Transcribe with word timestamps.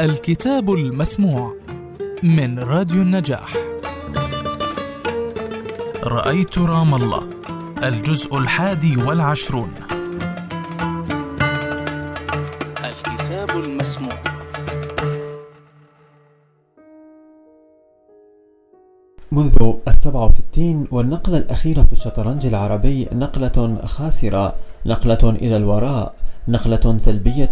الكتاب 0.00 0.70
المسموع 0.70 1.54
من 2.22 2.58
راديو 2.58 3.02
النجاح. 3.02 3.56
رأيت 6.02 6.58
رام 6.58 6.94
الله 6.94 7.30
الجزء 7.82 8.36
الحادي 8.36 8.96
والعشرون. 8.96 9.72
الكتاب 12.84 13.50
المسموع. 13.50 14.18
منذ 19.32 19.74
السبعة 19.88 20.26
وستين 20.26 20.86
والنقلة 20.90 21.38
الأخيرة 21.38 21.82
في 21.82 21.92
الشطرنج 21.92 22.46
العربي 22.46 23.08
نقلة 23.12 23.78
خاسرة 23.84 24.54
نقلة 24.86 25.30
إلى 25.30 25.56
الوراء. 25.56 26.14
نقلة 26.48 26.98
سلبية 26.98 27.50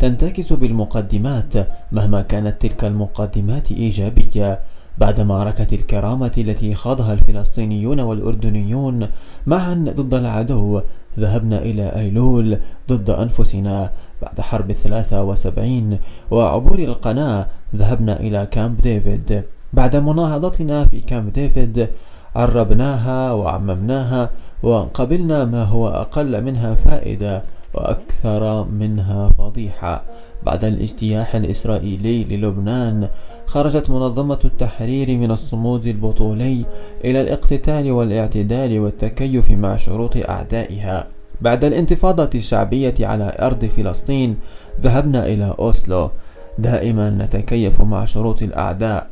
تنتكس 0.00 0.52
بالمقدمات 0.52 1.52
مهما 1.92 2.22
كانت 2.22 2.62
تلك 2.62 2.84
المقدمات 2.84 3.72
إيجابية. 3.72 4.60
بعد 4.98 5.20
معركة 5.20 5.74
الكرامة 5.74 6.32
التي 6.38 6.74
خاضها 6.74 7.12
الفلسطينيون 7.12 8.00
والأردنيون 8.00 9.08
معا 9.46 9.74
ضد 9.96 10.14
العدو 10.14 10.80
ذهبنا 11.18 11.58
إلى 11.58 11.88
أيلول 11.96 12.58
ضد 12.88 13.10
أنفسنا. 13.10 13.90
بعد 14.22 14.40
حرب 14.40 14.70
الثلاثة 14.70 15.22
وسبعين 15.22 15.98
وعبور 16.30 16.78
القناة 16.78 17.46
ذهبنا 17.76 18.20
إلى 18.20 18.46
كامب 18.50 18.80
ديفيد. 18.80 19.42
بعد 19.72 19.96
مناهضتنا 19.96 20.84
في 20.84 21.00
كامب 21.00 21.32
ديفيد 21.32 21.88
عربناها 22.36 23.32
وعممناها 23.32 24.30
وقبلنا 24.62 25.44
ما 25.44 25.64
هو 25.64 25.88
أقل 25.88 26.42
منها 26.44 26.74
فائدة. 26.74 27.42
وأكثر 27.74 28.64
منها 28.64 29.28
فضيحة. 29.28 30.02
بعد 30.42 30.64
الاجتياح 30.64 31.34
الإسرائيلي 31.34 32.24
للبنان 32.24 33.08
خرجت 33.46 33.90
منظمة 33.90 34.38
التحرير 34.44 35.18
من 35.18 35.30
الصمود 35.30 35.86
البطولي 35.86 36.64
إلى 37.04 37.20
الاقتتال 37.20 37.92
والاعتدال 37.92 38.80
والتكيف 38.80 39.50
مع 39.50 39.76
شروط 39.76 40.16
أعدائها. 40.28 41.06
بعد 41.40 41.64
الانتفاضة 41.64 42.30
الشعبية 42.34 42.94
على 43.00 43.36
أرض 43.40 43.64
فلسطين 43.64 44.36
ذهبنا 44.80 45.26
إلى 45.26 45.54
أوسلو. 45.58 46.10
دائما 46.58 47.10
نتكيف 47.10 47.80
مع 47.80 48.04
شروط 48.04 48.42
الأعداء. 48.42 49.06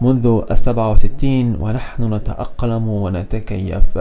منذ 0.00 0.42
السبعة 0.50 0.92
وستين 0.92 1.56
ونحن 1.60 2.14
نتأقلم 2.14 2.88
ونتكيف. 2.88 3.98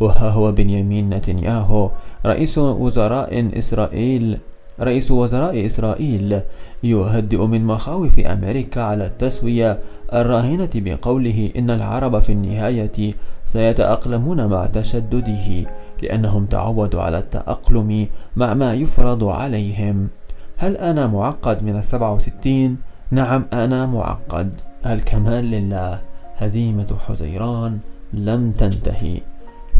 وها 0.00 0.28
هو 0.28 0.52
بنيامين 0.52 1.10
نتنياهو. 1.10 1.90
رئيس 2.26 2.58
وزراء 2.58 3.58
إسرائيل 3.58 4.38
رئيس 4.80 5.10
وزراء 5.10 5.66
إسرائيل 5.66 6.40
يهدئ 6.82 7.46
من 7.46 7.64
مخاوف 7.64 8.18
أمريكا 8.18 8.80
على 8.82 9.06
التسوية 9.06 9.78
الراهنة 10.12 10.68
بقوله 10.74 11.50
إن 11.56 11.70
العرب 11.70 12.20
في 12.20 12.32
النهاية 12.32 13.14
سيتأقلمون 13.46 14.46
مع 14.46 14.66
تشدده 14.66 15.66
لأنهم 16.02 16.46
تعودوا 16.46 17.02
على 17.02 17.18
التأقلم 17.18 18.06
مع 18.36 18.54
ما 18.54 18.74
يفرض 18.74 19.24
عليهم. 19.24 20.08
هل 20.56 20.76
أنا 20.76 21.06
معقد 21.06 21.62
من 21.62 21.76
السبعة 21.76 22.14
وستين؟ 22.14 22.76
نعم 23.10 23.44
أنا 23.52 23.86
معقد. 23.86 24.50
الكمال 24.86 25.44
لله؟ 25.50 25.98
هزيمة 26.36 26.96
حزيران 27.08 27.78
لم 28.12 28.50
تنتهي. 28.50 29.20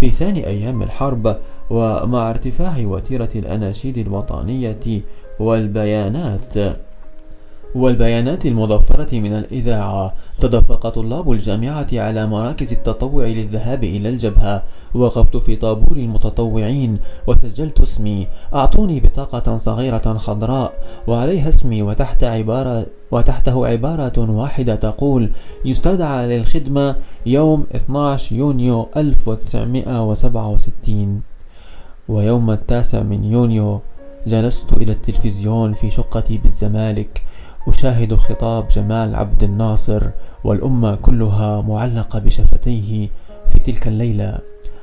في 0.01 0.11
ثاني 0.11 0.47
أيام 0.47 0.83
الحرب 0.83 1.37
ومع 1.71 2.31
ارتفاع 2.31 2.75
وتيرة 2.79 3.29
الأناشيد 3.35 3.99
الوطنية 3.99 5.03
والبيانات. 5.41 6.55
والبيانات 7.75 8.47
المضفرة 8.47 9.19
من 9.19 9.33
الإذاعة. 9.33 10.15
تدفق 10.41 10.89
طلاب 10.89 11.31
الجامعة 11.31 11.87
على 11.93 12.27
مراكز 12.27 12.73
التطوع 12.73 13.27
للذهاب 13.27 13.85
إلى 13.85 14.09
الجبهة 14.09 14.63
وقفت 14.95 15.37
في 15.37 15.57
طابور 15.57 15.97
المتطوعين 15.97 16.99
وسجلت 17.27 17.81
اسمي. 17.81 18.27
أعطوني 18.55 19.01
بطاقة 19.01 19.57
صغيرة 19.57 20.19
خضراء 20.19 20.73
وعليها 21.07 21.49
اسمي 21.49 21.83
وتحت 21.83 22.25
عبارة 22.25 22.87
وتحته 23.11 23.67
عبارة 23.67 24.31
واحدة 24.31 24.75
تقول 24.75 25.31
يستدعى 25.65 26.39
للخدمة 26.39 26.97
يوم 27.27 27.67
12 27.75 28.37
يونيو 28.37 28.89
1967 28.97 31.21
ويوم 32.09 32.51
التاسع 32.51 33.03
من 33.03 33.25
يونيو 33.25 33.81
جلست 34.27 34.73
إلى 34.73 34.93
التلفزيون 34.93 35.73
في 35.73 35.91
شقتي 35.91 36.39
بالزمالك 36.39 37.23
أشاهد 37.69 38.15
خطاب 38.15 38.69
جمال 38.69 39.15
عبد 39.17 39.43
الناصر 39.43 40.03
والأمة 40.45 40.95
كلها 40.95 41.61
معلقة 41.61 42.19
بشفتيه 42.19 43.09
في 43.53 43.59
تلك 43.59 43.89
الليلة. 43.89 44.39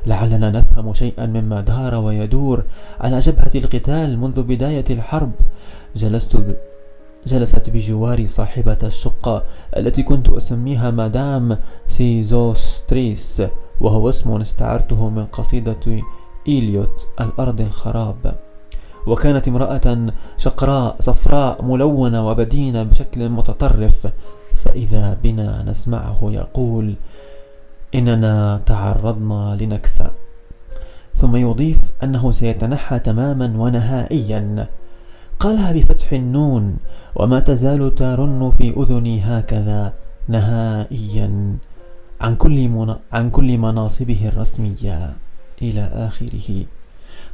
لعلنا 0.05 0.49
نفهم 0.49 0.93
شيئا 0.93 1.25
مما 1.25 1.61
دار 1.61 1.95
ويدور 1.95 2.63
على 3.01 3.19
جبهة 3.19 3.51
القتال 3.55 4.19
منذ 4.19 4.43
بداية 4.43 4.85
الحرب. 4.89 5.31
جلست 5.95 6.35
ب... 6.35 6.55
جلست 7.27 7.69
بجواري 7.69 8.27
صاحبة 8.27 8.77
الشقة 8.83 9.43
التي 9.77 10.03
كنت 10.03 10.29
أسميها 10.29 10.91
مدام 10.91 11.57
سيزوستريس 11.87 13.43
وهو 13.81 14.09
اسم 14.09 14.41
استعرته 14.41 15.09
من 15.09 15.25
قصيدة 15.25 16.01
إيليوت 16.47 17.07
الأرض 17.21 17.61
الخراب. 17.61 18.35
وكانت 19.07 19.47
امرأة 19.47 20.13
شقراء 20.37 20.95
صفراء 20.99 21.65
ملونة 21.65 22.27
وبدينة 22.27 22.83
بشكل 22.83 23.29
متطرف. 23.29 24.07
فإذا 24.55 25.17
بنا 25.23 25.63
نسمعه 25.67 26.19
يقول 26.23 26.95
إننا 27.95 28.61
تعرضنا 28.65 29.57
لنكسة. 29.61 30.11
ثم 31.15 31.35
يضيف 31.35 31.79
أنه 32.03 32.31
سيتنحى 32.31 32.99
تماما 32.99 33.53
ونهائيا. 33.57 34.67
قالها 35.39 35.71
بفتح 35.71 36.13
النون 36.13 36.77
وما 37.15 37.39
تزال 37.39 37.95
ترن 37.95 38.51
في 38.57 38.73
أذني 38.77 39.21
هكذا 39.21 39.93
نهائيا 40.27 41.57
عن 42.21 42.35
كل. 42.35 42.69
عن 43.11 43.29
كل 43.29 43.57
مناصبه 43.57 44.29
الرسمية 44.33 45.13
إلى 45.61 45.89
آخره. 45.93 46.65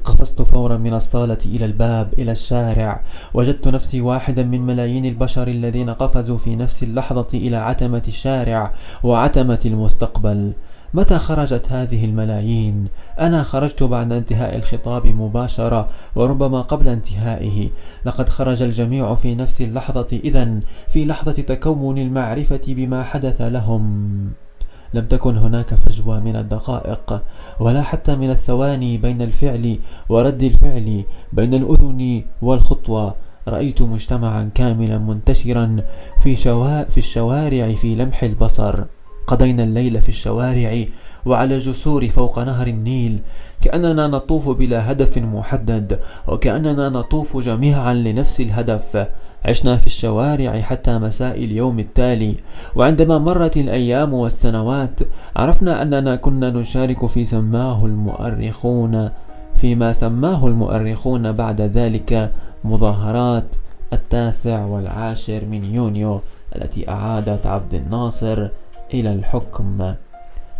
قفزت 0.04 0.42
فورا 0.42 0.78
من 0.78 0.94
الصالة 0.94 1.38
إلى 1.46 1.66
الباب 1.66 2.14
إلى 2.18 2.32
الشارع. 2.32 3.04
وجدت 3.34 3.68
نفسي 3.68 4.02
واحدا 4.02 4.44
من 4.44 4.62
ملايين 4.62 5.06
البشر 5.06 5.48
الذين 5.48 5.90
قفزوا 5.90 6.38
في 6.38 6.56
نفس 6.56 6.84
اللحظة 6.84 7.28
إلى 7.34 7.56
عتمة 7.56 8.04
الشارع 8.08 8.74
وعتمة 9.04 9.60
المستقبل. 9.66 10.54
متى 10.94 11.20
خرجت 11.20 11.72
هذه 11.72 12.06
الملايين؟ 12.06 12.88
أنا 13.20 13.44
خرجت 13.44 13.84
بعد 13.84 14.12
انتهاء 14.12 14.56
الخطاب 14.56 15.08
مباشرة 15.08 15.90
وربما 16.16 16.62
قبل 16.62 16.88
انتهائه. 16.88 17.70
لقد 18.06 18.30
خرج 18.30 18.62
الجميع 18.62 19.16
في 19.16 19.36
نفس 19.36 19.62
اللحظة. 19.62 20.20
اذا 20.24 20.60
في 20.88 21.06
لحظة 21.06 21.32
تكون 21.32 21.98
المعرفة 21.98 22.62
بما 22.68 23.04
حدث 23.04 23.42
لهم. 23.42 24.49
لم 24.94 25.06
تكن 25.06 25.38
هناك 25.38 25.74
فجوة 25.74 26.20
من 26.20 26.36
الدقائق 26.36 27.22
ولا 27.60 27.82
حتى 27.82 28.16
من 28.16 28.30
الثواني 28.30 28.98
بين 28.98 29.22
الفعل 29.22 29.80
ورد 30.10 30.44
الفعل 30.44 31.04
بين 31.34 31.54
الأذن 31.54 32.24
والخطوة. 32.42 33.16
رأيت 33.48 33.82
مجتمعا 33.82 34.50
كاملا 34.56 34.98
منتشرا 34.98 35.82
في, 36.24 36.36
شوا... 36.36 36.84
في 36.84 36.98
الشوارع 36.98 37.76
في 37.76 37.96
لمح 37.96 38.24
البصر. 38.24 38.84
قضينا 39.28 39.64
الليل 39.64 40.02
في 40.02 40.10
الشوارع 40.10 40.86
وعلى 41.26 41.58
جسور 41.60 42.10
فوق 42.10 42.40
نهر 42.40 42.68
النيل. 42.68 43.20
كأننا 43.62 44.08
نطوف 44.08 44.50
بلا 44.50 44.92
هدف 44.92 45.18
محدد 45.18 46.00
وكأننا 46.28 46.90
نطوف 46.90 47.38
جميعا 47.38 47.94
لنفس 47.94 48.40
الهدف. 48.40 49.08
عشنا 49.46 49.78
في 49.78 49.86
الشوارع 49.86 50.62
حتى 50.62 51.00
مساء 51.00 51.44
اليوم 51.44 51.80
التالي. 51.80 52.36
وعندما 52.76 53.18
مرت 53.18 53.58
الأيام 53.58 54.14
والسنوات 54.14 55.00
عرفنا 55.36 55.82
أننا 55.82 56.16
كنا 56.16 56.50
نشارك 56.50 57.06
في 57.06 57.26
سماه 57.26 57.86
المؤرخون 57.86 59.10
فيما 59.56 59.94
سماه 59.94 60.48
المؤرخون 60.48 61.32
بعد 61.32 61.62
ذلك 61.62 62.32
مظاهرات 62.64 63.46
التاسع 63.94 64.66
والعاشر 64.66 65.46
من 65.46 65.74
يونيو 65.74 66.22
التي 66.56 66.90
أعادت 66.90 67.46
عبد 67.46 67.74
الناصر 67.74 68.48
إلى 68.94 69.14
الحكم. 69.14 69.94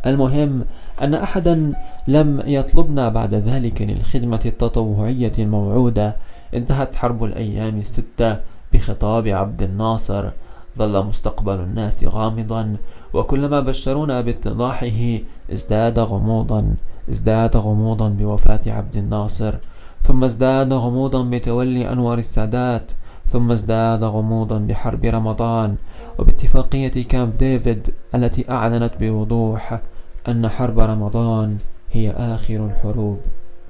المهم 0.08 0.66
أن 1.02 1.14
أحدا 1.14 1.74
لم 2.08 2.44
يطلبنا 2.46 3.10
بعد 3.10 3.34
ذلك 3.34 3.82
للخدمة 3.82 4.40
التطوعية 4.46 5.32
الموعودة 5.40 6.16
انتهت 6.54 6.96
حرب 6.96 7.24
الأيام 7.24 7.80
الستة 7.80 8.38
بخطاب 8.74 9.28
عبد 9.28 9.62
الناصر 9.62 10.30
ظل 10.78 11.06
مستقبل 11.06 11.54
الناس 11.60 12.04
غامضا 12.06 12.76
وكلما 13.14 13.60
بشرونا 13.60 14.22
باتضاحه 14.22 15.20
ازداد 15.54 16.00
غموضا 16.00 16.76
ازداد 17.10 17.58
غموضا 17.58 18.10
بوفاة 18.10 18.60
عبد 18.68 18.98
الناصر 18.98 19.56
ثم 20.04 20.24
ازداد 20.24 20.74
غموضا 20.74 21.24
بتولي 21.24 21.92
أنور 21.92 22.18
السادات 22.18 22.92
ثم 23.32 23.52
ازداد 23.52 24.04
غموضا 24.04 24.58
بحرب 24.58 25.06
رمضان 25.06 25.76
وباتفاقية 26.20 27.04
كامب 27.04 27.38
ديفيد 27.38 27.90
التي 28.16 28.46
أعلنت 28.50 28.92
بوضوح 29.00 29.80
أن 30.28 30.48
حرب 30.50 30.80
رمضان 30.80 31.58
هي 31.92 32.12
آخر 32.12 32.66
الحروب 32.66 33.20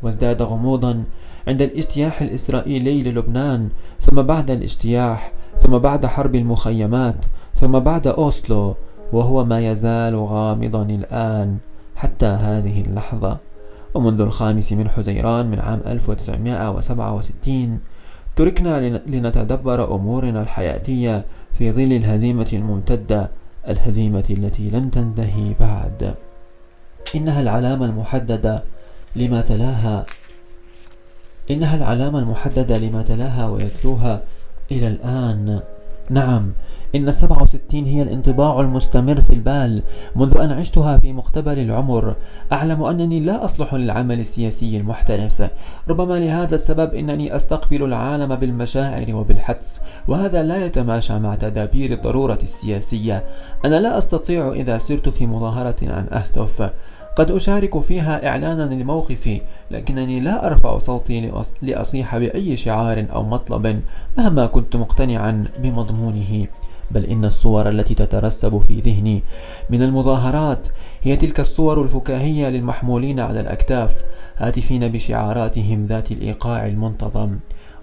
وازداد 0.04 0.42
غموضا 0.42 1.04
عند 1.47 1.62
الاجتياح 1.62 2.21
الإسرائيلي 2.21 3.03
للبنان 3.03 3.69
ثم 4.01 4.21
بعد 4.21 4.51
الاجتياح 4.51 5.31
ثم 5.63 5.77
بعد 5.77 6.06
حرب 6.06 6.36
المخيمات 6.36 7.25
ثم 7.56 7.80
بعد 7.80 8.07
أوسلو 8.07 8.75
وهو 9.13 9.45
ما 9.45 9.71
يزال 9.71 10.15
غامضا 10.15 10.83
الآن 10.83 11.57
حتى 11.95 12.25
هذه 12.25 12.81
اللحظة. 12.81 13.38
ومنذ 13.94 14.21
الخامس 14.21 14.74
من 14.74 14.89
حزيران 14.89 15.45
من 15.45 15.59
عام 15.59 15.81
1967 15.88 17.80
تركنا 18.36 19.00
لنتدبر 19.07 19.95
أمورنا 19.95 20.41
الحياتية 20.41 21.25
في 21.57 21.71
ظل 21.71 21.94
الهزيمة 21.94 22.47
الممتدة 22.53 23.30
الهزيمة 23.68 24.24
التي 24.30 24.69
لم 24.69 24.89
تنتهي 24.89 25.53
بعد. 25.59 26.15
إنها 27.15 27.41
العلامة 27.41 27.86
المحددة 27.86 28.63
لما 29.15 29.41
تلاها 29.41 30.06
إنها 31.51 31.75
العلامة 31.75 32.19
المحددة 32.19 32.78
لما 32.78 33.01
تلاها 33.01 33.48
ويتلوها 33.48 34.22
إلى 34.72 34.88
الآن. 34.88 35.60
نعم 36.10 36.51
إن 36.96 37.07
السبعة 37.07 37.44
وستين 37.44 37.86
هي 37.86 38.01
الانطباع 38.01 38.60
المستمر 38.60 39.22
في 39.22 39.34
البال 39.34 39.81
منذ 40.16 40.38
أن 40.38 40.51
عشتها 40.51 40.98
في 40.98 41.13
مقتبل 41.13 41.60
العمر. 41.60 42.16
أعلم 42.51 42.84
أنني 42.84 43.19
لا 43.19 43.46
أصلح 43.46 43.74
للعمل 43.74 44.19
السياسي 44.19 44.78
المحترف. 44.78 45.50
ربما 45.90 46.19
لهذا 46.19 46.56
السبب 46.56 46.94
إنني 46.94 47.36
أستقبل 47.36 47.84
العالم 47.84 48.36
بالمشاعر 48.36 49.16
وبالحدس 49.16 49.81
وهذا 50.07 50.44
لا 50.44 50.66
يتماشى 50.66 51.19
مع 51.19 51.36
تدابير 51.36 51.94
الضرورة 51.94 52.40
السياسية. 52.44 53.24
أنا 53.66 53.80
لا 53.80 53.98
أستطيع 53.98 54.51
إذا 54.51 54.78
سرت 54.78 55.10
في 55.10 55.28
مظاهرة 55.28 55.75
أن 55.84 56.07
أهتف 56.12 56.72
قد 57.19 57.31
أشارك 57.31 57.80
فيها 57.80 58.27
إعلانا 58.27 58.74
لموقفي 58.74 59.42
لكنني 59.71 60.19
لا 60.19 60.48
أرفع 60.48 60.80
صوتي 60.80 61.31
لأصيح 61.62 62.18
بأي 62.18 62.57
شعار 62.57 63.06
أو 63.13 63.24
مطلب 63.24 63.81
مهما 64.18 64.45
كنت 64.45 64.75
مقتنعا 64.75 65.45
بمضمونه 65.60 66.48
بل 66.92 67.06
إن 67.06 67.25
الصور 67.25 67.69
التي 67.69 67.95
تترسب 67.95 68.57
في 68.57 68.80
ذهني 68.80 69.24
من 69.69 69.83
المظاهرات 69.83 70.68
هي 71.01 71.16
تلك 71.16 71.39
الصور 71.39 71.81
الفكاهية 71.81 72.50
للمحمولين 72.50 73.19
على 73.19 73.39
الأكتاف 73.39 74.04
هاتفين 74.38 74.88
بشعاراتهم 74.88 75.86
ذات 75.86 76.12
الإيقاع 76.12 76.68
المنتظم. 76.68 77.38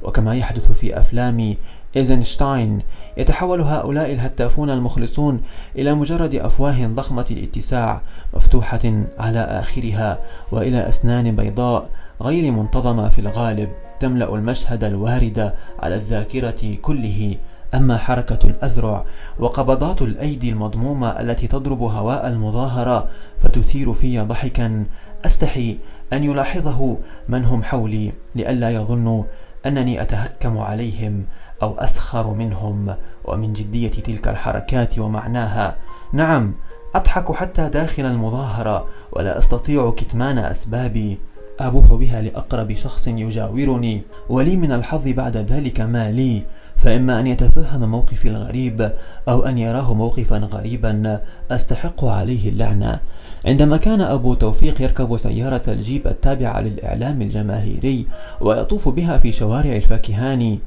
وكما 0.07 0.35
يحدث 0.35 0.73
في 0.73 1.01
أفلام 1.01 1.57
إيزنشتاين 1.97 2.83
يتحول 3.17 3.61
هؤلاء 3.61 4.13
الهتافون 4.13 4.71
المخلصون 4.71 5.41
إلى 5.77 5.95
مجرد 5.95 6.35
أفواه 6.35 6.87
ضخمة 6.87 7.27
الاتساع 7.31 8.01
مفتوحة 8.35 8.93
على 9.19 9.41
آخرها 9.41 10.19
وإلى 10.53 10.89
أسنان 10.89 11.37
بيضاء 11.37 11.89
غير 12.23 12.53
منتظمة 12.53 13.09
في 13.09 13.19
الغالب 13.19 13.69
تملأ 14.01 14.35
المشهد 14.35 14.85
الوارد 14.85 15.53
على 15.79 15.95
الذاكرة 15.95 16.77
كله. 16.83 17.37
أما 17.75 17.97
حركة 17.97 18.39
الأذرع 18.45 19.05
وقبضات 19.39 20.03
الأيدي 20.03 20.51
المضمومة 20.51 21.09
التي 21.09 21.47
تضرب 21.47 21.83
هواء 21.83 22.29
المظاهرة 22.29 23.09
فتثير 23.39 23.93
في 23.93 24.19
ضحكا 24.21 24.85
أستحي 25.27 25.77
أن 26.13 26.25
يلاحظه 26.25 26.97
من 27.29 27.45
هم 27.45 27.63
حولي 27.63 28.13
لئلا 28.35 28.71
يظنوا 28.71 29.25
أنني 29.67 30.03
أتهكم 30.03 30.59
عليهم 30.59 31.25
أو 31.63 31.75
أسخر 31.75 32.27
منهم 32.27 32.95
ومن 33.25 33.53
جدية 33.53 33.91
تلك 33.91 34.29
الحركات 34.29 34.99
ومعناها. 34.99 35.77
نعم 36.13 36.55
أضحك 36.95 37.33
حتى 37.33 37.69
داخل 37.69 38.07
المظاهرة 38.07 38.87
ولا 39.13 39.39
أستطيع 39.39 39.91
كتمان 39.91 40.39
أسبابي. 40.39 41.19
أبوح 41.61 41.95
بها 41.95 42.21
لأقرب 42.21 42.75
شخص 42.75 43.09
يجاورني 43.09 44.03
ولي 44.29 44.57
من 44.57 44.73
الحظ 44.73 45.09
بعد 45.09 45.37
ذلك 45.37 45.81
ما 45.81 46.11
لي. 46.11 46.43
فإما 46.77 47.21
أن 47.21 47.27
يتفهم 47.27 47.91
موقفي 47.91 48.29
الغريب 48.29 48.93
أو 49.29 49.45
أن 49.45 49.59
يراه 49.59 49.95
موقفا 49.95 50.37
غريبا 50.39 51.21
أستحق 51.51 52.05
عليه 52.05 52.49
اللعنة 52.49 53.01
عندما 53.47 53.77
كان 53.77 54.01
أبو 54.01 54.35
توفيق 54.35 54.83
يركب 54.83 55.17
سيارة 55.17 55.63
الجيب 55.69 56.07
التابعة 56.07 56.61
للإعلام 56.61 57.23
الجماهيري 57.23 58.07
ويطوف 58.41 58.89
بها 58.89 59.19
في 59.19 59.33
شوارع 59.33 59.73
الفاكهاني 59.77 60.59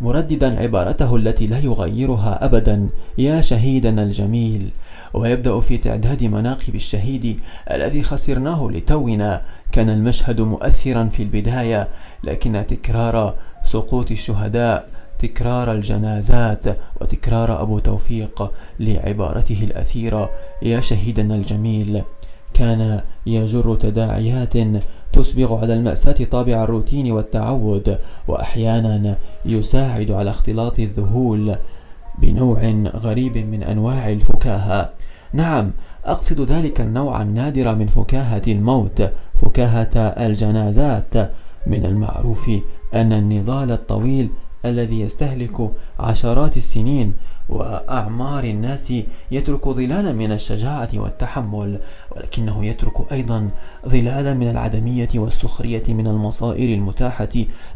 مرددا 0.00 0.60
عبارته 0.60 1.16
التي 1.16 1.46
لا 1.46 1.58
يغيرها 1.58 2.44
أبدا 2.44 2.88
يا 3.18 3.40
شهيدنا 3.40 4.02
الجميل 4.02 4.70
ويبدأ 5.14 5.60
في 5.60 5.78
تعداد 5.78 6.24
مناقب 6.24 6.74
الشهيد 6.74 7.40
الذي 7.70 8.02
خسرناه 8.02 8.70
لتونا. 8.70 9.42
كان 9.72 9.90
المشهد 9.90 10.40
مؤثرا 10.40 11.04
في 11.04 11.22
البداية 11.22 11.88
لكن 12.24 12.64
تكرار 12.68 13.34
سقوط 13.64 14.10
الشهداء 14.10 14.88
تكرار 15.22 15.72
الجنازات 15.72 16.64
وتكرار 17.00 17.62
أبو 17.62 17.78
توفيق 17.78 18.52
لعبارته 18.80 19.60
الأثيرة. 19.62 20.30
يا 20.62 20.80
شهيدنا 20.80 21.34
الجميل 21.34 22.02
كان 22.54 23.00
يجر 23.26 23.74
تداعيات 23.74 24.52
تسبغ 25.12 25.60
على 25.60 25.74
المأساة 25.74 26.24
طابع 26.30 26.64
الروتين 26.64 27.12
والتعود 27.12 27.98
وأحيانا 28.28 29.16
يساعد 29.44 30.10
على 30.10 30.30
اختلاط 30.30 30.78
الذهول 30.78 31.56
بنوع 32.18 32.60
غريب 32.94 33.38
من 33.38 33.62
أنواع 33.62 34.10
الفكاهة. 34.10 34.90
نعم 35.32 35.72
أقصد 36.04 36.40
ذلك 36.40 36.80
النوع 36.80 37.22
النادر 37.22 37.74
من 37.74 37.86
فكاهة 37.86 38.42
الموت 38.48 39.10
فكاهة 39.34 39.96
الجنازات. 39.96 41.30
من 41.66 41.84
المعروف 41.84 42.50
أن 42.94 43.12
النضال 43.12 43.70
الطويل 43.72 44.30
الذي 44.64 45.00
يستهلك 45.00 45.70
عشرات 45.98 46.56
السنين 46.56 47.14
وأعمار 47.48 48.44
الناس 48.44 48.92
يترك 49.30 49.68
ظلالا 49.68 50.12
من 50.12 50.32
الشجاعة 50.32 50.88
والتحمل 50.94 51.78
ولكنه 52.16 52.64
يترك 52.64 53.12
أيضا 53.12 53.50
ظلالا 53.88 54.34
من 54.34 54.50
العدمية 54.50 55.08
والسخرية 55.14 55.82
من 55.88 56.06
المصائر 56.06 56.74
المتاحة 56.74 57.28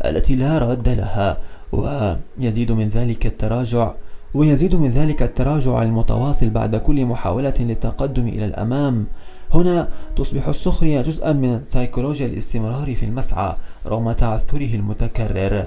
التي 0.04 0.36
لا 0.36 0.58
رد 0.58 0.88
لها 0.88 1.38
ويزيد 1.72 2.72
من 2.72 2.88
ذلك 2.88 3.26
التراجع 3.26 3.92
ويزيد 4.34 4.74
من 4.74 4.90
ذلك 4.90 5.22
التراجع 5.22 5.82
المتواصل 5.82 6.50
بعد 6.50 6.76
كل 6.76 7.04
محاولة 7.04 7.54
للتقدم 7.60 8.28
إلى 8.28 8.44
الأمام. 8.44 9.06
هنا 9.54 9.88
تصبح 10.16 10.48
السخرية 10.48 11.02
جزءا 11.02 11.32
من 11.32 11.60
سيكولوجيا 11.64 12.26
الاستمرار 12.26 12.94
في 12.94 13.04
المسعى 13.04 13.54
رغم 13.86 14.12
تعثره 14.12 14.74
المتكرر. 14.74 15.66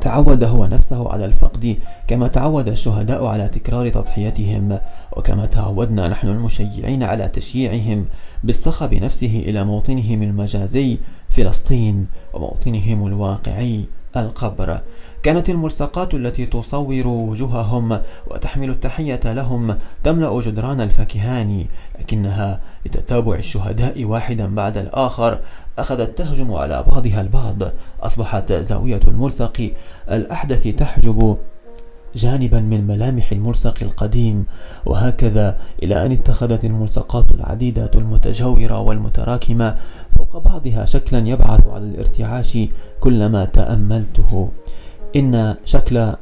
تعود 0.00 0.44
هو 0.44 0.66
نفسه 0.66 1.12
على 1.12 1.24
الفقد 1.24 1.78
كما 2.06 2.28
تعود 2.28 2.68
الشهداء 2.68 3.24
على 3.24 3.48
تكرار 3.48 3.88
تضحيتهم 3.88 4.78
وكما 5.16 5.46
تعودنا 5.46 6.08
نحن 6.08 6.28
المشيعين 6.28 7.02
على 7.02 7.28
تشييعهم 7.28 8.06
بالصخب 8.44 8.94
نفسه 8.94 9.42
إلى 9.46 9.64
موطنهم 9.64 10.22
المجازي 10.22 10.98
فلسطين 11.28 12.06
وموطنهم 12.34 13.06
الواقعي. 13.06 13.84
القبر. 14.16 14.80
كانت 15.22 15.50
الملصقات 15.50 16.14
التي 16.14 16.46
تصور 16.46 17.06
وجوههم 17.06 18.00
وتحمل 18.26 18.70
التحية 18.70 19.20
لهم 19.24 19.78
تملأ 20.04 20.40
جدران 20.40 20.80
الفاكهان 20.80 21.66
لكنها 22.00 22.60
لتتابع 22.86 23.34
الشهداء 23.34 24.04
واحدا 24.04 24.54
بعد 24.54 24.76
الآخر 24.78 25.38
أخذت 25.78 26.18
تهجم 26.18 26.52
على 26.52 26.84
بعضها 26.92 27.20
البعض. 27.20 27.62
أصبحت 28.02 28.52
زاوية 28.52 29.00
الملصق 29.08 29.70
الأحدث 30.10 30.68
تحجب 30.68 31.38
جانبا 32.14 32.60
من 32.60 32.86
ملامح 32.86 33.32
الملصق 33.32 33.74
القديم 33.82 34.46
وهكذا 34.86 35.58
إلى 35.82 36.06
أن 36.06 36.12
اتخذت 36.12 36.64
الملصقات 36.64 37.30
العديدة 37.34 37.90
المتجاورة 37.94 38.80
والمتراكمة 38.80 39.76
فوق 40.18 40.38
بعضها 40.38 40.84
شكلا 40.84 41.28
يبعث 41.28 41.66
على 41.66 41.84
الارتعاش 41.84 42.58
كلما 43.00 43.44
تأملته. 43.44 44.48
إن 45.16 45.54
شكل 45.64 46.14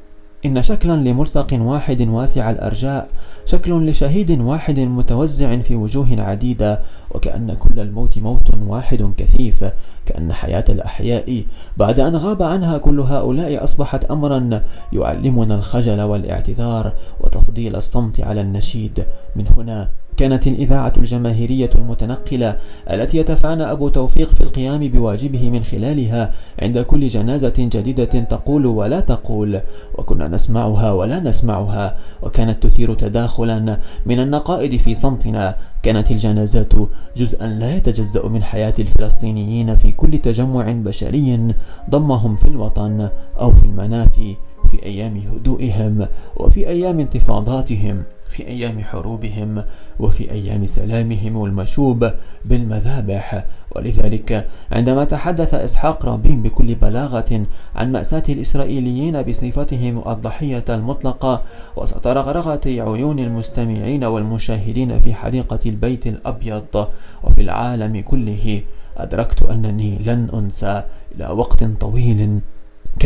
إن 0.47 0.62
شكلا 0.62 0.93
لملصق 0.93 1.47
واحد 1.53 2.09
واسع 2.09 2.50
الأرجاء 2.50 3.09
شكل 3.45 3.87
لشهيد 3.87 4.41
واحد 4.41 4.79
متوزع 4.81 5.57
في 5.57 5.76
وجوه 5.76 6.07
عديدة 6.19 6.81
وكأن 7.11 7.55
كل 7.55 7.81
الموت 7.81 8.19
موت 8.19 8.55
واحد 8.67 9.12
كثيف 9.17 9.65
كأن 10.07 10.33
حياة 10.33 10.65
الأحياء 10.69 11.45
بعد 11.76 12.00
أن 12.00 12.17
غاب 12.17 12.43
عنها 12.43 12.79
كل 12.79 13.00
هؤلاء 13.00 13.65
أصبحت 13.65 14.05
أمرا 14.05 14.62
يعلمنا 14.93 15.55
الخجل 15.55 16.00
والاعتذار 16.03 16.93
وتفضيل 17.21 17.76
الصمت 17.76 18.21
على 18.21 18.41
النشيد. 18.41 19.05
من 19.37 19.47
هنا 19.57 19.88
كانت 20.17 20.47
الإذاعة 20.47 20.93
الجماهيرية 20.97 21.71
المتنقلة 21.75 22.59
التي 22.91 23.19
يتفانى 23.19 23.73
أبو 23.73 23.89
توفيق 23.89 24.29
في 24.35 24.41
القيام 24.41 24.89
بواجبه 24.89 25.51
من 25.51 25.65
خلالها 25.65 26.33
عند 26.63 26.79
كل 26.79 27.09
جنازة 27.09 27.55
جديدة 27.59 28.05
تقول 28.05 28.67
ولا 28.67 29.01
تقول. 29.01 29.61
وكنا 29.99 30.29
نسمعها 30.29 30.93
ولا 30.93 31.21
نسمعها 31.21 31.97
وكانت 32.23 32.67
تثير 32.67 32.95
تداخلا 32.95 33.79
من 34.07 34.21
النقائد 34.21 34.77
في 34.77 34.95
صمتنا. 34.95 35.57
كانت 35.83 36.11
الجنازات 36.11 36.73
جزءا 37.17 37.47
لا 37.47 37.77
يتجزأ 37.77 38.29
من 38.29 38.43
حياة 38.43 38.75
الفلسطينيين 38.79 39.77
في 39.77 39.93
كل 39.93 40.19
تجمع 40.19 40.73
بشري 40.73 41.55
ضمهم 41.91 42.37
في 42.37 42.49
الوطن 42.49 43.09
أو 43.41 43.53
في 43.53 43.63
المنافي 43.63 44.37
في 44.67 44.83
أيام 44.83 45.17
هدوئهم 45.17 46.07
وفي 46.37 46.69
أيام 46.69 47.01
انتفاضاتهم. 47.01 48.03
في 48.37 48.47
أيام 48.47 48.85
حروبهم 48.85 49.64
وفي 50.00 50.31
أيام 50.31 50.66
سلامهم 50.66 51.45
المشوب 51.45 52.11
بالمذابح. 52.45 53.45
ولذلك 53.76 54.49
عندما 54.73 55.05
تحدث 55.05 55.55
إسحاق 55.55 56.07
رابين 56.07 56.43
بكل 56.43 56.75
بلاغة 56.75 57.47
عن 57.76 57.93
مأساة 57.93 58.23
الإسرائيليين 58.28 59.23
بصفتهم 59.23 60.02
الضحية 60.09 60.64
المطلقة 60.69 61.43
وسط 61.76 62.07
رغرغة 62.07 62.61
عيون 62.66 63.19
المستمعين 63.19 64.05
والمشاهدين 64.05 64.99
في 64.99 65.14
حديقة 65.14 65.59
البيت 65.66 66.07
الأبيض 66.07 66.87
وفي 67.25 67.40
العالم 67.40 68.00
كله 68.00 68.62
أدركت 68.97 69.43
أنني 69.43 69.99
لن 70.07 70.28
أنسى 70.35 70.83
إلى 71.14 71.28
وقت 71.28 71.64
طويل 71.64 72.40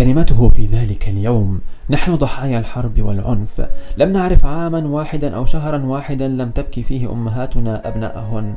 كلمته 0.01 0.49
في 0.49 0.67
ذلك 0.67 1.09
اليوم. 1.09 1.61
نحن 1.91 2.15
ضحايا 2.15 2.59
الحرب 2.59 3.01
والعنف. 3.01 3.67
لم 3.97 4.13
نعرف 4.13 4.47
عاما 4.47 4.79
واحدا 4.79 5.37
أو 5.37 5.45
شهرا 5.45 5.79
واحدا 5.79 6.29
لم 6.29 6.51
تبكي 6.51 6.83
فيه 6.83 7.13
أمهاتنا 7.13 7.89
أبناءهن. 7.89 8.55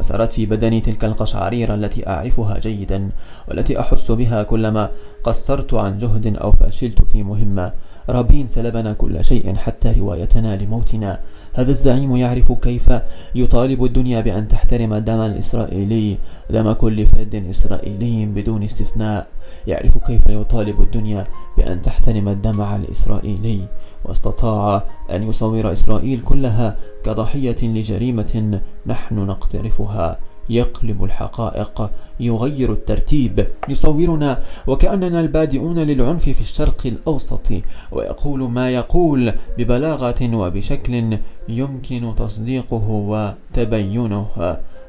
وسرت 0.00 0.32
في 0.32 0.46
بدني 0.46 0.80
تلك 0.80 1.04
القشعريرة 1.04 1.74
التي 1.74 2.08
أعرفها 2.08 2.58
جيدا 2.58 3.10
والتي 3.48 3.80
أحس 3.80 4.10
بها 4.10 4.42
كلما 4.42 4.90
قصرت 5.24 5.74
عن 5.74 5.98
جهد 5.98 6.36
أو 6.36 6.52
فشلت 6.52 7.02
في 7.04 7.22
مهمة. 7.22 7.72
رابين 8.08 8.48
سلبنا 8.48 8.92
كل 8.92 9.24
شيء 9.24 9.54
حتى 9.54 9.92
روايتنا 9.92 10.56
لموتنا. 10.56 11.20
هذا 11.54 11.70
الزعيم 11.70 12.16
يعرف 12.16 12.52
كيف 12.52 12.90
يطالب 13.34 13.84
الدنيا 13.84 14.20
بأن 14.20 14.48
تحترم 14.48 14.92
الدم 14.92 15.20
الإسرائيلي. 15.20 16.18
دم 16.50 16.72
كل 16.72 17.06
فرد 17.06 17.34
إسرائيلي 17.50 18.26
بدون 18.26 18.62
استثناء. 18.62 19.26
يعرف 19.66 19.98
كيف 19.98 20.26
يطالب 20.26 20.80
الدنيا 20.80 21.24
بأن 21.56 21.82
تحترم 21.82 22.28
الدمع 22.28 22.76
الإسرائيلي. 22.76 23.60
واستطاع 24.04 24.82
أن 25.10 25.28
يصور 25.28 25.72
إسرائيل 25.72 26.20
كلها 26.20 26.76
كضحية 27.04 27.56
لجريمة 27.62 28.60
نحن 28.86 29.14
نقترفها. 29.14 30.18
يقلب 30.50 31.04
الحقائق 31.04 31.90
يغير 32.20 32.72
الترتيب 32.72 33.46
يصورنا 33.68 34.42
وكأننا 34.66 35.20
البادئون 35.20 35.78
للعنف 35.78 36.22
في 36.22 36.40
الشرق 36.40 36.86
الأوسط 36.86 37.52
ويقول 37.92 38.50
ما 38.50 38.70
يقول 38.70 39.32
ببلاغة 39.58 40.34
وبشكل 40.34 41.18
يمكن 41.48 42.12
تصديقه 42.18 42.86
وتبينه. 42.88 44.26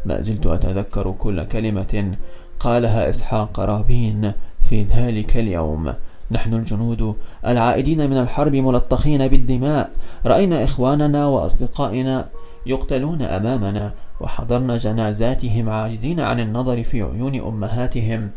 ما 0.06 0.22
زلت 0.22 0.46
أتذكر 0.46 1.12
كل 1.12 1.44
كلمة 1.44 2.18
قالها 2.60 3.10
إسحاق 3.10 3.60
رابين 3.60 4.32
في 4.62 4.84
ذلك 4.84 5.38
اليوم. 5.38 5.94
نحن 6.32 6.54
الجنود 6.54 7.16
العائدين 7.48 8.10
من 8.10 8.18
الحرب 8.18 8.56
ملطخين 8.56 9.28
بالدماء. 9.28 9.90
رأينا 10.26 10.64
إخواننا 10.64 11.28
وأصدقائنا 11.28 12.30
يقتلون 12.66 13.22
أمامنا 13.22 13.94
وحضرنا 14.22 14.78
جنازاتهم 14.78 15.70
عاجزين 15.70 16.20
عن 16.20 16.40
النظر 16.40 16.84
في 16.84 17.02
عيون 17.02 17.36
أمهاتهم. 17.40 18.30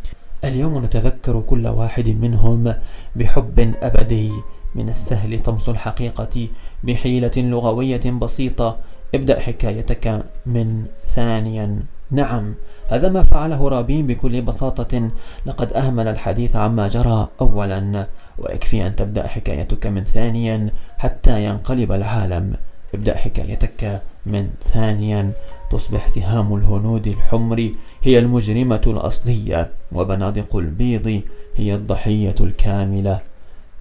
اليوم 0.45 0.85
نتذكر 0.85 1.41
كل 1.41 1.67
واحد 1.67 2.09
منهم 2.09 2.75
بحب 3.17 3.75
أبدي. 3.83 4.31
من 4.75 4.89
السهل 4.89 5.43
طمس 5.43 5.69
الحقيقة 5.69 6.49
بحيلة 6.85 7.37
لغوية 7.37 8.11
بسيطة. 8.11 8.77
ابدأ 9.15 9.41
حكايتك 9.41 10.25
من 10.47 10.85
ثانيا. 11.15 11.79
نعم 12.13 12.55
هذا 12.89 13.09
ما 13.09 13.23
فعله 13.23 13.69
رابين 13.69 14.07
بكل 14.07 14.43
بساطة. 14.43 15.11
لقد 15.47 15.73
أهمل 15.73 16.09
الحديث 16.09 16.57
عما 16.57 16.89
جرى 16.89 17.29
أولا 17.41 18.07
ويكفي 18.39 18.87
أن 18.87 18.97
تبدأ 18.97 19.27
حكايتك 19.27 19.87
من 19.87 20.05
ثانيا 20.05 20.71
حتى 20.99 21.45
ينقلب 21.45 21.93
العالم. 21.93 22.57
ابدأ 22.95 23.17
حكايتك 23.17 24.03
من 24.27 24.51
ثانيا. 24.65 25.33
تصبح 25.71 26.07
سهام 26.07 26.55
الهنود 26.55 27.07
الحمر 27.07 27.71
هي 28.03 28.19
المجرمة 28.19 28.83
الأصلية 28.87 29.71
وبنادق 29.93 30.57
البيض 30.57 31.23
هي 31.57 31.75
الضحية 31.75 32.35
الكاملة. 32.41 33.21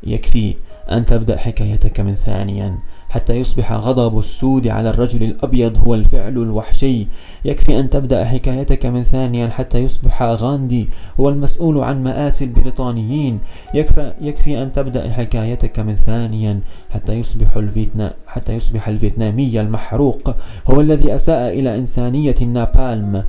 يكفي 0.04 0.56
أن 0.92 1.06
تبدأ 1.06 1.38
حكايتك 1.38 2.00
من 2.00 2.16
ثانيا 2.16 2.80
حتى 3.12 3.34
يصبح 3.34 3.74
غضب 3.74 4.20
السود 4.20 4.68
على 4.68 4.90
الرجل 4.90 5.24
الأبيض 5.24 5.78
هو 5.88 5.94
الفعل 5.96 6.38
الوحشي. 6.38 7.08
يكفي 7.46 7.80
أن 7.80 7.90
تبدأ 7.90 8.26
حكايتك 8.26 8.86
من 8.86 9.04
ثانيا 9.04 9.48
حتى 9.48 9.78
يصبح 9.78 10.24
غاندي 10.24 10.90
هو 11.20 11.30
المسؤول 11.30 11.84
عن 11.84 12.04
مآسي 12.04 12.44
البريطانيين. 12.44 13.40
يكفي, 13.74 14.14
يكفي 14.22 14.64
أن 14.64 14.74
تبدأ 14.74 15.10
حكايتك 15.10 15.80
من 15.80 15.96
ثانيا 15.96 16.60
حتى 16.90 17.14
يصبح 17.14 17.58
الفيتنا 17.58 18.14
حتى 18.28 18.54
يصبح 18.54 18.88
الفيتنامي 18.88 19.62
المحروق. 19.62 20.36
هو 20.68 20.82
الذي 20.82 21.16
أساء 21.16 21.60
إلى 21.60 21.76
إنسانية 21.76 22.36
النابالم. 22.42 23.24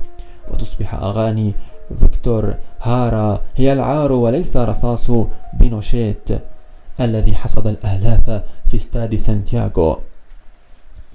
وتصبح 0.51 0.93
أغاني 0.93 1.53
فيكتور 1.95 2.53
هارا 2.81 3.41
هي 3.55 3.73
العار 3.73 4.11
وليس 4.11 4.57
رصاص 4.57 5.11
بينوشيت. 5.59 6.29
الذي 7.01 7.35
حصد 7.35 7.67
الآلاف 7.67 8.41
في 8.65 8.75
استاد 8.75 9.15
سانتياغو. 9.15 9.97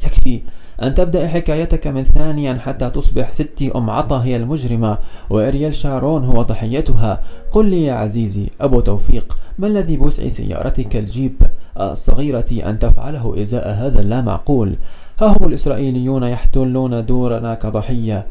يكفي 0.05 0.41
أن 0.83 0.95
تبدأ 0.95 1.29
حكايتك 1.29 1.87
من 1.87 2.05
ثانيا 2.05 2.55
حتى 2.55 2.91
تصبح 2.91 3.33
ستي 3.33 3.73
أم 3.77 3.91
عطا 3.91 4.19
هي 4.23 4.37
المجرمة 4.37 4.99
وإريال 5.31 5.75
شارون 5.75 6.25
هو 6.25 6.43
ضحيتها 6.43 7.21
قل 7.53 7.67
لي 7.67 7.85
يا 7.85 7.93
عزيزي 7.93 8.51
أبو 8.61 8.81
توفيق 8.81 9.39
ما 9.59 9.67
الذي 9.67 9.97
بوسع 9.97 10.29
سيارتك 10.29 10.97
الجيب 10.97 11.43
الصغيرة 11.81 12.47
أن 12.53 12.79
تفعله 12.79 13.43
إزاء 13.43 13.71
هذا 13.71 14.01
اللامعقول؟ 14.01 14.77
ها 15.21 15.27
هم 15.27 15.49
الإسرائيليون 15.49 16.23
يحتلون 16.23 17.07
دورنا 17.07 17.55
كضحية 17.55 18.27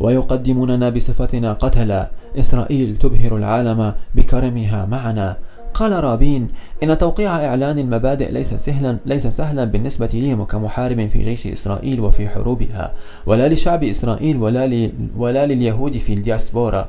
ويقدموننا 0.00 0.88
بصفتنا 0.88 1.52
قتلة 1.52 2.08
إسرائيل 2.38 2.96
تبهر 2.96 3.36
العالم 3.36 3.94
بكرمها 4.14 4.86
معنا. 4.86 5.36
قال 5.74 6.04
رابين 6.04 6.48
إن 6.82 6.98
توقيع 6.98 7.46
إعلان 7.46 7.78
المبادئ 7.78 8.32
ليس 8.32 8.54
سهلا 8.54 8.98
ليس 9.06 9.26
سهلا 9.26 9.64
بالنسبة 9.64 10.08
لي 10.12 10.34
كمحارب 10.34 11.06
في 11.06 11.22
جيش 11.22 11.46
إسرائيل 11.46 12.00
وفي 12.00 12.28
حروبها 12.28 12.92
ولا 13.26 13.48
لشعب 13.48 13.84
إسرائيل 13.84 14.36
ولا, 14.36 14.90
ولا 15.16 15.46
لليهود 15.46 15.98
في 15.98 16.12
الدياسبورا. 16.12 16.88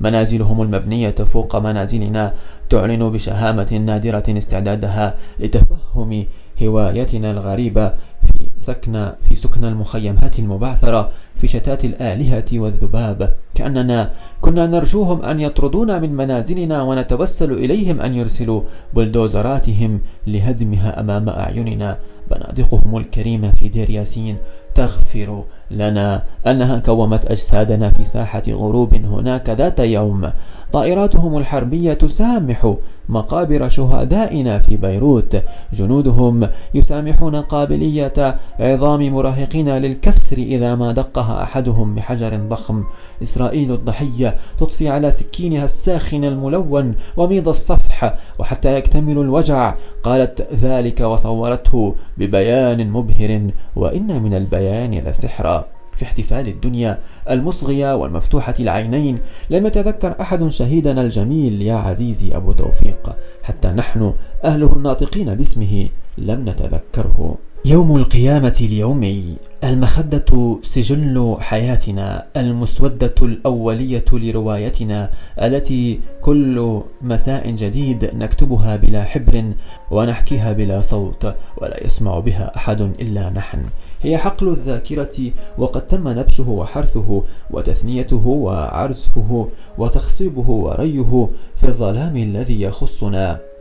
منازلهم 0.00 0.62
المبنية 0.62 1.10
فوق 1.10 1.56
منازلنا 1.56 2.34
تعلن 2.70 3.10
بشهامة 3.10 3.82
نادرة 3.86 4.24
استعدادها 4.28 5.14
لتفهم 5.38 6.24
هوايتنا 6.62 7.30
الغريبة 7.30 7.88
في 8.22 8.50
سكن 8.58 9.12
في 9.22 9.36
سكن 9.36 9.64
المخيمات 9.64 10.38
المبعثرة 10.38 11.10
في 11.34 11.48
شتات 11.48 11.84
الآلهة 11.84 12.44
والذباب. 12.52 13.34
كأننا 13.54 14.08
كنا 14.40 14.66
نرجوهم 14.66 15.22
أن 15.22 15.40
يطردونا 15.40 15.98
من 15.98 16.12
منازلنا 16.16 16.82
ونتوسل 16.82 17.52
إليهم 17.52 18.00
أن 18.00 18.14
يرسلوا 18.14 18.62
بلدوزراتهم 18.94 20.00
لهدمها 20.26 21.00
أمام 21.00 21.28
أعيننا. 21.28 21.98
بنادقهم 22.30 22.96
الكريمة 22.96 23.50
في 23.50 23.68
دير 23.68 23.90
ياسين 23.90 24.36
تغفر 24.74 25.44
لنا 25.70 26.22
أنها 26.46 26.78
كومت 26.78 27.24
أجسادنا 27.24 27.90
في 27.90 28.04
ساحة 28.04 28.42
غروب 28.48 28.94
هناك 28.94 29.50
ذات 29.50 29.80
يوم. 29.80 30.30
طائراتهم 30.72 31.38
الحربية 31.38 31.92
تسامح 31.92 32.74
مقابر 33.08 33.68
شهدائنا 33.68 34.58
في 34.58 34.76
بيروت. 34.76 35.42
جنودهم 35.72 36.48
يسامحون 36.74 37.36
قابلية 37.36 38.38
عظام 38.60 39.12
مراهقين 39.12 39.68
للكسر 39.68 40.38
إذا 40.38 40.74
ما 40.74 40.92
دقها 40.92 41.42
أحدهم 41.42 41.94
بحجر 41.94 42.36
ضخم. 42.36 42.84
إسرائيل 43.22 43.72
الضحية 43.72 44.36
تطفي 44.58 44.88
على 44.88 45.10
سكينها 45.10 45.64
الساخن 45.64 46.24
الملون 46.24 46.94
وميض 47.16 47.48
الصفح 47.48 48.14
وحتى 48.38 48.76
يكتمل 48.78 49.18
الوجع. 49.18 49.74
قالت 50.02 50.48
ذلك 50.54 51.00
وصورته 51.00 51.94
ببيان 52.18 52.90
مبهر. 52.90 53.50
وإن 53.76 54.22
من 54.22 54.34
البيان 54.34 54.94
لسحرا 54.94 55.63
في 55.96 56.04
احتفال 56.04 56.48
الدنيا 56.48 56.98
المصغية 57.30 57.94
والمفتوحة 57.96 58.54
العينين 58.60 59.18
لم 59.50 59.66
يتذكر 59.66 60.14
أحد 60.20 60.48
شهيدنا 60.48 61.02
الجميل 61.02 61.62
يا 61.62 61.74
عزيزي 61.74 62.36
أبو 62.36 62.52
توفيق 62.52 63.16
حتى 63.42 63.68
نحن 63.68 64.14
أهله 64.44 64.72
الناطقين 64.72 65.34
باسمه 65.34 65.88
لم 66.18 66.48
نتذكره. 66.48 67.38
يوم 67.66 67.96
القيامة 67.96 68.56
اليومي 68.60 69.36
المخدة 69.64 70.58
سجل 70.62 71.36
حياتنا 71.40 72.26
المسودة 72.36 73.14
الأولية 73.22 74.04
لروايتنا 74.12 75.10
التي 75.42 76.00
كل 76.20 76.80
مساء 77.02 77.50
جديد 77.50 78.10
نكتبها 78.14 78.76
بلا 78.76 79.04
حبر 79.04 79.52
ونحكيها 79.90 80.52
بلا 80.52 80.80
صوت 80.80 81.34
ولا 81.56 81.86
يسمع 81.86 82.18
بها 82.18 82.56
أحد 82.56 82.80
إلا 82.80 83.30
نحن. 83.30 83.58
هي 84.02 84.18
حقل 84.18 84.48
الذاكرة 84.48 85.32
وقد 85.58 85.86
تم 85.86 86.08
نبشه 86.08 86.48
وحرثه 86.48 87.22
وتثنيته 87.50 88.26
وعرسفه 88.26 89.48
وتخصيبه 89.78 90.50
وريه 90.50 91.28
في 91.56 91.64
الظلام 91.68 92.16
الذي 92.16 92.62
يخصنا. 92.62 93.53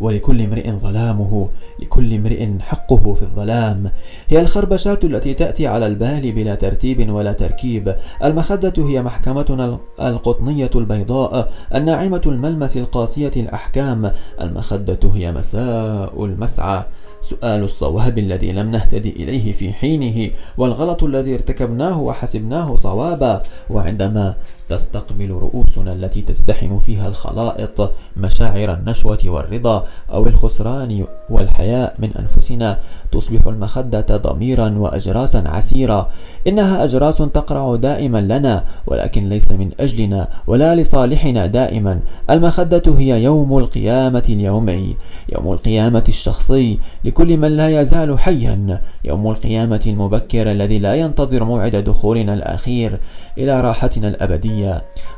ولكل 0.00 0.42
امرئ 0.42 0.70
ظلامه 0.70 1.48
لكل 1.82 2.14
امرئ 2.14 2.48
حقه 2.60 3.14
في 3.14 3.22
الظلام. 3.22 3.90
هي 4.28 4.40
الخربشات 4.40 5.04
التي 5.04 5.34
تأتي 5.34 5.66
على 5.66 5.86
البال 5.86 6.32
بلا 6.32 6.54
ترتيب 6.54 7.10
ولا 7.10 7.32
تركيب. 7.32 7.96
المخدة 8.24 8.72
هي 8.78 9.02
محكمتنا 9.02 9.78
القطنية 10.00 10.70
البيضاء 10.74 11.52
الناعمة 11.74 12.20
الملمس 12.26 12.76
القاسية 12.76 13.32
الأحكام. 13.36 14.12
المخدة 14.40 14.98
هي 15.14 15.32
مساء 15.32 16.24
المسعى. 16.24 16.82
سؤال 17.20 17.62
الصواب 17.62 18.18
الذي 18.18 18.52
لم 18.52 18.70
نهتدي 18.70 19.10
إليه 19.10 19.52
في 19.52 19.72
حينه 19.72 20.30
والغلط 20.58 21.02
الذي 21.02 21.34
ارتكبناه 21.34 22.00
وحسبناه 22.00 22.76
صوابا. 22.76 23.42
وعندما 23.70 24.34
تستقبل 24.68 25.30
رؤوسنا 25.30 25.92
التي 25.92 26.22
تزدحم 26.22 26.78
فيها 26.78 27.08
الخلائط 27.08 27.92
مشاعر 28.16 28.74
النشوة 28.74 29.18
والرضا 29.24 29.84
أو 30.12 30.26
الخسران 30.26 31.04
والحياء 31.30 31.94
من 31.98 32.10
أنفسنا. 32.16 32.78
تصبح 33.12 33.46
المخدة 33.46 34.16
ضميرا 34.16 34.78
وأجراسا 34.78 35.42
عسيرة. 35.46 36.08
إنها 36.46 36.84
أجراس 36.84 37.16
تقرع 37.16 37.76
دائما 37.76 38.20
لنا 38.20 38.64
ولكن 38.86 39.28
ليس 39.28 39.50
من 39.50 39.70
أجلنا 39.80 40.28
ولا 40.46 40.74
لصالحنا 40.74 41.46
دائما. 41.46 42.00
المخدة 42.30 42.82
هي 42.98 43.22
يوم 43.22 43.58
القيامة 43.58 44.22
اليومي. 44.28 44.96
يوم 45.34 45.52
القيامة 45.52 46.04
الشخصي 46.08 46.78
لكل 47.04 47.36
من 47.36 47.56
لا 47.56 47.80
يزال 47.80 48.18
حيا. 48.18 48.80
يوم 49.04 49.30
القيامة 49.30 49.80
المبكر 49.86 50.50
الذي 50.50 50.78
لا 50.78 50.94
ينتظر 50.94 51.44
موعد 51.44 51.76
دخولنا 51.76 52.34
الأخير 52.34 53.00
إلى 53.38 53.60
راحتنا 53.60 54.08
الأبدية. 54.08 54.53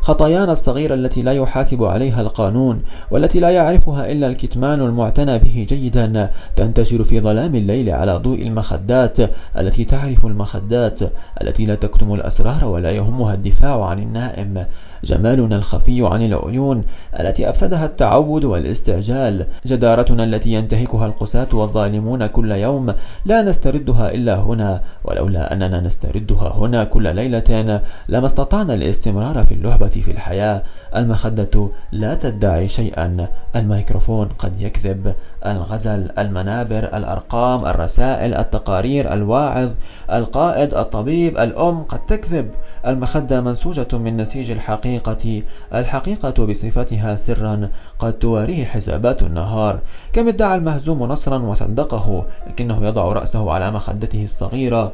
خطايانا 0.00 0.52
الصغيرة 0.52 0.94
التي 0.94 1.22
لا 1.22 1.32
يحاسب 1.32 1.84
عليها 1.84 2.20
القانون 2.20 2.82
والتي 3.10 3.40
لا 3.40 3.50
يعرفها 3.50 4.12
إلا 4.12 4.26
الكتمان 4.26 4.80
المعتنى 4.80 5.38
به 5.38 5.66
جيدا 5.68 6.30
تنتشر 6.56 7.04
في 7.04 7.20
ظلام 7.20 7.54
الليل 7.54 7.90
على 7.90 8.12
ضوء 8.16 8.42
المخدات 8.42 9.18
التي 9.58 9.84
تعرف 9.84 10.26
المخدات 10.26 11.00
التي 11.42 11.66
لا 11.66 11.74
تكتم 11.74 12.14
الأسرار 12.14 12.64
ولا 12.64 12.90
يهمها 12.90 13.34
الدفاع 13.34 13.84
عن 13.84 13.98
النائم. 13.98 14.66
جمالنا 15.04 15.56
الخفي 15.56 16.06
عن 16.06 16.22
العيون 16.22 16.84
التي 17.20 17.50
أفسدها 17.50 17.84
التعود 17.86 18.44
والاستعجال. 18.44 19.46
جدارتنا 19.66 20.24
التي 20.24 20.52
ينتهكها 20.52 21.06
القساة 21.06 21.48
والظالمون 21.52 22.26
كل 22.26 22.52
يوم 22.52 22.94
لا 23.24 23.42
نستردها 23.42 24.14
إلا 24.14 24.34
هنا 24.34 24.80
ولولا 25.04 25.52
أننا 25.52 25.80
نستردها 25.80 26.52
هنا 26.56 26.84
كل 26.84 27.14
ليلة 27.14 27.80
لما 28.08 28.26
استطعنا 28.26 28.74
الاستمرار 28.74 29.25
في 29.34 29.54
اللعبة 29.54 29.88
في 29.88 30.10
الحياة. 30.10 30.62
المخدة 30.96 31.68
لا 31.92 32.14
تدعي 32.14 32.68
شيئا. 32.68 33.28
الميكروفون 33.56 34.28
قد 34.38 34.60
يكذب. 34.60 35.14
الغزل 35.46 36.10
المنابر 36.18 36.84
الأرقام 36.96 37.66
الرسائل 37.66 38.34
التقارير 38.34 39.12
الواعظ 39.12 39.70
القائد 40.12 40.74
الطبيب 40.74 41.38
الأم 41.38 41.82
قد 41.82 42.06
تكذب. 42.06 42.50
المخدة 42.86 43.40
منسوجة 43.40 43.88
من 43.92 44.16
نسيج 44.16 44.50
الحقيقة. 44.50 45.42
الحقيقة 45.74 46.46
بصفتها 46.46 47.16
سرا. 47.16 47.68
قد 47.98 48.12
تواريه 48.12 48.64
حسابات 48.64 49.22
النهار. 49.22 49.78
كم 50.12 50.28
ادعى 50.28 50.58
المهزوم 50.58 51.02
نصرا 51.02 51.38
وصدقه؟ 51.38 52.26
لكنه 52.46 52.86
يضع 52.86 53.12
رأسه 53.12 53.50
على 53.50 53.70
مخدته 53.70 54.24
الصغيرة. 54.24 54.92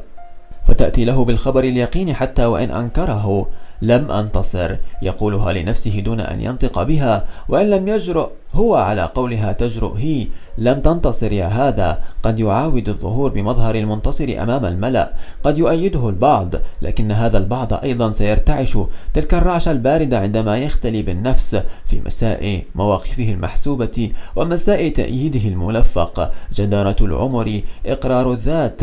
فتأتي 0.63 1.05
له 1.05 1.25
بالخبر 1.25 1.63
اليقين 1.63 2.13
حتى 2.15 2.45
وإن 2.45 2.71
أنكره. 2.71 3.47
لم 3.83 4.11
أنتصر. 4.11 4.75
يقولها 5.01 5.53
لنفسه 5.53 5.99
دون 5.99 6.19
أن 6.19 6.41
ينطق 6.41 6.83
بها 6.83 7.25
وإن 7.49 7.69
لم 7.69 7.87
يجرؤ 7.87 8.29
هو 8.53 8.75
على 8.75 9.01
قولها 9.15 9.51
تجرؤ. 9.51 9.93
هي 9.97 10.27
لم 10.57 10.79
تنتصر 10.79 11.31
يا 11.31 11.47
هذا. 11.47 12.01
قد 12.23 12.39
يعاود 12.39 12.89
الظهور 12.89 13.29
بمظهر 13.31 13.75
المنتصر 13.75 14.35
أمام 14.39 14.65
الملأ. 14.65 15.13
قد 15.43 15.57
يؤيده 15.57 16.09
البعض 16.09 16.55
لكن 16.81 17.11
هذا 17.11 17.37
البعض 17.37 17.73
أيضا 17.73 18.11
سيرتعش. 18.11 18.77
تلك 19.13 19.33
الرعشة 19.33 19.71
الباردة 19.71 20.19
عندما 20.19 20.57
يختلي 20.57 21.01
بالنفس 21.01 21.55
في 21.85 22.01
مساء 22.05 22.63
مواقفه 22.75 23.31
المحسوبة 23.31 24.11
ومساء 24.35 24.89
تأييده 24.89 25.49
الملفق. 25.49 26.31
جدارة 26.53 26.95
العمر 27.01 27.61
إقرار 27.85 28.31
الذات. 28.31 28.81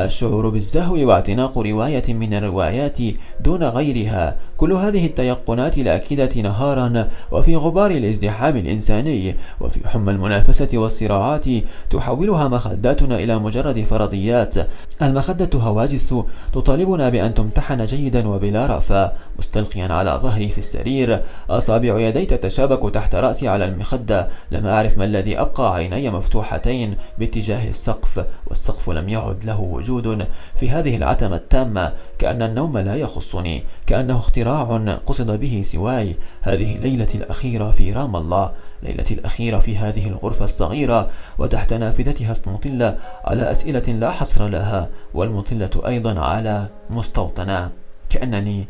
الشعور 0.00 0.48
بالزهو 0.48 1.08
واعتناق 1.08 1.58
رواية 1.58 2.14
من 2.14 2.34
الروايات 2.34 2.98
دون 3.40 3.62
غيرها. 3.64 4.36
كل 4.56 4.72
هذه 4.72 5.06
التيقنات 5.06 5.78
الأكيدة 5.78 6.42
نهارا 6.42 7.08
وفي 7.32 7.56
غبار 7.56 7.90
الازدحام 7.90 8.56
الإنساني 8.56 9.36
وفي 9.60 9.88
حمى 9.88 10.12
المنافسة 10.12 10.68
والصراعات 10.74 11.44
تحولها 11.90 12.48
مخداتنا 12.48 13.18
إلى 13.18 13.38
مجرد 13.38 13.84
فرضيات. 13.84 14.54
المخدة 15.02 15.58
هواجس 15.58 16.14
تطالبنا 16.52 17.08
بأن 17.08 17.34
تمتحن 17.34 17.84
جيدا 17.84 18.28
وبلا 18.28 18.66
رأفة. 18.66 19.12
مستلقيا 19.38 19.92
على 19.92 20.20
ظهري 20.22 20.48
في 20.48 20.58
السرير 20.58 21.20
أصابع 21.50 21.98
يدي 21.98 22.26
تتشابك 22.26 22.94
تحت 22.94 23.14
رأسي 23.14 23.48
على 23.48 23.64
المخدة. 23.64 24.28
لم 24.50 24.66
أعرف 24.66 24.98
ما 24.98 25.04
الذي 25.04 25.40
أبقى 25.40 25.74
عيني 25.74 26.10
مفتوحتين 26.10 26.96
باتجاه 27.18 27.68
السقف 27.68 28.24
والسقف 28.46 28.90
لم 28.90 29.08
يعد 29.08 29.44
له 29.44 29.60
وجود 29.60 30.26
في 30.56 30.70
هذه 30.70 30.96
العتمة 30.96 31.36
التامة 31.36 31.92
كأن 32.18 32.42
النوم 32.42 32.78
لا 32.78 32.96
يخصني. 32.96 33.62
كأنه 33.86 34.18
اختراع 34.18 34.64
قصد 35.06 35.40
به 35.40 35.62
سواي 35.66 36.16
هذه 36.42 36.78
ليلتي 36.78 37.18
الأخيرة 37.18 37.70
في 37.70 37.92
رام 37.92 38.16
الله. 38.16 38.52
ليلتي 38.82 39.14
الأخيرة 39.14 39.58
في 39.58 39.76
هذه 39.76 40.08
الغرفة 40.08 40.44
الصغيرة 40.44 41.10
وتحت 41.38 41.72
نافذتها 41.72 42.32
مطلة 42.46 42.98
على 43.24 43.52
أسئلة 43.52 43.80
لا 43.80 44.10
حصر 44.10 44.48
لها 44.48 44.88
والمطلة 45.14 45.70
أيضا 45.86 46.20
على 46.20 46.66
مستوطنة. 46.90 47.70
كأنني 48.10 48.68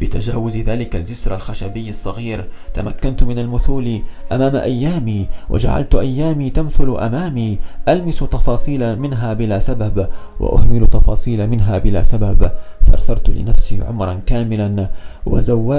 بتجاوز 0.00 0.56
ذلك 0.56 0.96
الجسر 0.96 1.34
الخشبي 1.34 1.90
الصغير. 1.90 2.44
تمكنت 2.74 3.22
من 3.22 3.38
المثول 3.38 4.02
أمام 4.32 4.56
أيامي 4.56 5.26
وجعلت 5.50 5.94
أيامي 5.94 6.50
تمثل 6.50 6.96
أمامي. 6.98 7.58
ألمس 7.88 8.18
تفاصيل 8.18 8.98
منها 8.98 9.34
بلا 9.34 9.58
سبب 9.58 10.08
وأهمل 10.40 10.86
تفاصيل 10.86 11.46
منها 11.46 11.78
بلا 11.78 12.02
سبب. 12.02 12.50
ثرثرت 12.86 13.30
لنفسي 13.30 13.82
عمرا 13.82 14.20
كاملا 14.26 14.88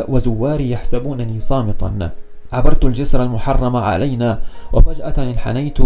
وزواري 0.08 0.72
يحسبونني 0.72 1.39
صامتا. 1.41 2.12
عبرت 2.54 2.86
الجسر 2.86 3.24
المحرم 3.24 3.76
علينا 3.76 4.40
وفجأة 4.74 5.14
انحنيت 5.18 5.78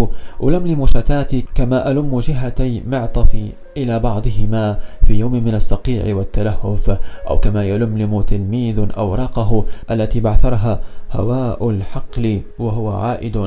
ألملم 0.43 0.85
شتاتي 0.85 1.45
كما 1.55 1.91
ألم 1.91 2.19
جهتي 2.19 2.83
معطفي 2.87 3.51
إلى 3.77 3.99
بعضهما 3.99 4.79
في 5.05 5.13
يوم 5.13 5.31
من 5.31 5.55
الصقيع 5.55 6.15
والتلهف 6.15 6.97
أو 7.29 7.39
كما 7.39 7.63
يلملم 7.63 8.21
تلميذ 8.21 8.87
أوراقه 8.97 9.65
التي 9.91 10.19
بعثرها 10.19 10.79
هواء 11.11 11.69
الحقل 11.69 12.41
وهو 12.59 12.89
عائد 12.91 13.37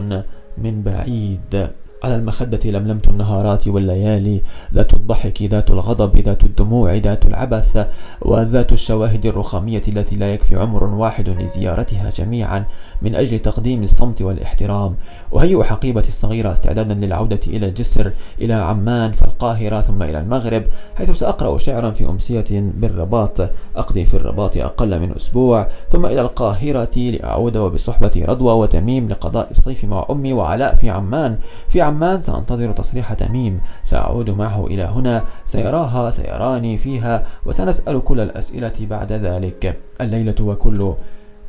من 0.58 0.82
بعيد. 0.82 1.70
على 2.04 2.16
المخدة 2.16 2.70
لملمت 2.70 3.08
النهارات 3.08 3.68
والليالي. 3.68 4.42
ذات 4.74 4.94
الضحك 4.94 5.42
ذات 5.42 5.70
الغضب 5.70 6.16
ذات 6.16 6.44
الدموع 6.44 6.94
ذات 6.94 7.24
العبث 7.24 7.86
وذات 8.22 8.72
الشواهد 8.72 9.26
الرخامية 9.26 9.82
التي 9.88 10.16
لا 10.16 10.32
يكفي 10.34 10.56
عمر 10.56 10.84
واحد 10.84 11.28
لزيارتها 11.28 12.10
جميعا 12.10 12.64
من 13.02 13.14
أجل 13.14 13.38
تقديم 13.38 13.82
الصمت 13.82 14.22
والاحترام. 14.22 14.94
أهيئ 15.36 15.62
حقيبتي 15.62 16.08
الصغيرة 16.08 16.52
استعدادا 16.52 16.94
للعودة 16.94 17.40
إلى 17.46 17.66
الجسر 17.66 18.12
إلى 18.40 18.54
عمان 18.54 19.10
فالقاهرة 19.10 19.80
ثم 19.80 20.02
إلى 20.02 20.18
المغرب 20.18 20.64
حيث 20.94 21.10
سأقرأ 21.10 21.58
شعرا 21.58 21.90
في 21.90 22.08
أمسية 22.08 22.44
بالرباط. 22.50 23.40
أقضي 23.76 24.04
في 24.04 24.14
الرباط 24.14 24.56
أقل 24.56 25.00
من 25.00 25.12
أسبوع 25.16 25.68
ثم 25.92 26.06
إلى 26.06 26.20
القاهرة 26.20 26.96
لأعود 26.96 27.56
وبصحبة 27.56 28.24
رضوى 28.28 28.52
وتميم 28.52 29.08
لقضاء 29.08 29.50
الصيف 29.50 29.84
مع 29.84 30.06
أمي 30.10 30.32
وعلاء 30.32 30.74
في 30.74 30.90
عمان. 30.90 31.38
في 31.68 31.80
عمان 31.86 32.20
سأنتظر 32.20 32.72
تصريح 32.72 33.12
تميم. 33.12 33.60
سأعود 33.84 34.30
معه 34.30 34.66
إلى 34.66 34.82
هنا. 34.82 35.24
سيراها 35.46 36.10
سيراني 36.10 36.78
فيها 36.78 37.26
وسنسأل 37.46 38.04
كل 38.04 38.20
الأسئلة 38.20 38.72
بعد 38.80 39.12
ذلك. 39.12 39.80
الليلة 40.00 40.34
وكل 40.40 40.94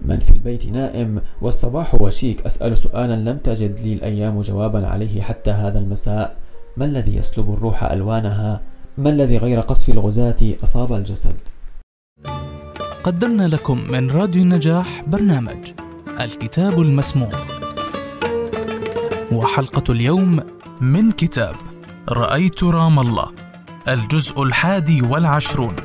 من 0.02 0.20
في 0.20 0.32
البيت 0.32 0.66
نائم 0.66 1.22
والصباح 1.42 2.02
وشيك. 2.02 2.46
أسأل 2.46 2.78
سؤالا 2.78 3.16
لم 3.30 3.38
تجد 3.38 3.80
لي 3.80 3.94
الأيام 3.94 4.42
جوابا 4.42 4.88
عليه 4.88 5.22
حتى 5.22 5.52
هذا 5.52 5.80
المساء. 5.80 6.38
ما 6.78 6.86
الذي 6.86 7.16
يسلب 7.16 7.54
الروح 7.54 7.84
ألوانها؟ 7.84 8.62
ما 8.98 9.10
الذي 9.10 9.38
غير 9.38 9.60
قصف 9.60 9.90
الغزاة 9.90 10.42
أصاب 10.64 10.94
الجسد؟ 10.94 11.36
قدمنا 13.04 13.48
لكم 13.48 13.92
من 13.92 14.12
راديو 14.12 14.42
النجاح 14.42 15.04
برنامج 15.08 15.72
الكتاب 16.20 16.82
المسموع. 16.82 17.57
وحلقة 19.38 19.92
اليوم 19.92 20.40
من 20.82 21.12
كتاب 21.12 21.56
رأيت 22.10 22.64
رام 22.64 23.00
الله 23.00 23.32
الجزء 23.88 24.44
الحادي 24.44 25.02
والعشرون. 25.02 25.76